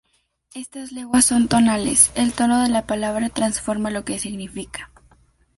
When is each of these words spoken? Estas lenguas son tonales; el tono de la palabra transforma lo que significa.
Estas 0.55 0.91
lenguas 0.91 1.25
son 1.25 1.47
tonales; 1.47 2.11
el 2.15 2.33
tono 2.33 2.63
de 2.63 2.69
la 2.69 2.87
palabra 2.87 3.29
transforma 3.29 3.91
lo 3.91 4.03
que 4.03 4.17
significa. 4.17 4.89